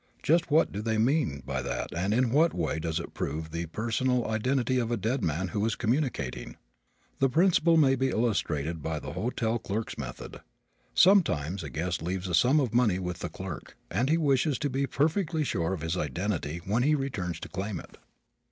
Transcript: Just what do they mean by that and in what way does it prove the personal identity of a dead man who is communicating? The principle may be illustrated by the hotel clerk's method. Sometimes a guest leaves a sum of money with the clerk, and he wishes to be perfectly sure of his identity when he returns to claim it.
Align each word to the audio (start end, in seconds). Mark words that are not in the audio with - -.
Just 0.23 0.49
what 0.49 0.71
do 0.71 0.81
they 0.81 0.97
mean 0.97 1.43
by 1.45 1.61
that 1.61 1.95
and 1.95 2.11
in 2.11 2.31
what 2.31 2.55
way 2.55 2.79
does 2.79 2.99
it 2.99 3.13
prove 3.13 3.51
the 3.51 3.67
personal 3.67 4.25
identity 4.27 4.79
of 4.79 4.89
a 4.89 4.97
dead 4.97 5.23
man 5.23 5.49
who 5.49 5.63
is 5.63 5.75
communicating? 5.75 6.57
The 7.19 7.29
principle 7.29 7.77
may 7.77 7.95
be 7.95 8.09
illustrated 8.09 8.81
by 8.81 8.97
the 8.99 9.13
hotel 9.13 9.59
clerk's 9.59 9.99
method. 9.99 10.41
Sometimes 10.95 11.61
a 11.61 11.69
guest 11.69 12.01
leaves 12.01 12.27
a 12.27 12.33
sum 12.33 12.59
of 12.59 12.73
money 12.73 12.97
with 12.97 13.19
the 13.19 13.29
clerk, 13.29 13.77
and 13.91 14.09
he 14.09 14.17
wishes 14.17 14.57
to 14.57 14.71
be 14.71 14.87
perfectly 14.87 15.43
sure 15.43 15.71
of 15.71 15.81
his 15.81 15.95
identity 15.95 16.61
when 16.65 16.81
he 16.81 16.95
returns 16.95 17.39
to 17.41 17.47
claim 17.49 17.79
it. 17.79 17.99